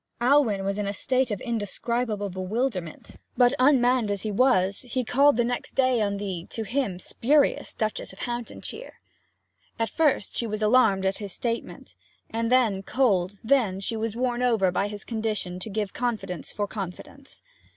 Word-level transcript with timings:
Alwyn 0.19 0.65
was 0.65 0.79
in 0.79 0.87
a 0.87 0.95
state 0.95 1.29
of 1.29 1.39
indescribable 1.41 2.31
bewilderment. 2.31 3.17
But, 3.37 3.53
unmanned 3.59 4.09
as 4.09 4.23
he 4.23 4.31
was, 4.31 4.79
he 4.79 5.03
called 5.05 5.35
the 5.35 5.43
next 5.43 5.75
day 5.75 6.01
on 6.01 6.17
the, 6.17 6.47
to 6.49 6.63
him, 6.63 6.97
spurious 6.97 7.75
Duchess 7.75 8.11
of 8.11 8.17
Hamptonshire. 8.21 8.95
At 9.77 9.91
first 9.91 10.35
she 10.35 10.47
was 10.47 10.63
alarmed 10.63 11.05
at 11.05 11.19
his 11.19 11.33
statement, 11.33 11.93
then 12.31 12.81
cold, 12.81 13.37
then 13.43 13.79
she 13.79 13.95
was 13.95 14.15
won 14.15 14.41
over 14.41 14.71
by 14.71 14.87
his 14.87 15.03
condition 15.03 15.59
to 15.59 15.69
give 15.69 15.93
confidence 15.93 16.51
for 16.51 16.65
confidence. 16.65 17.43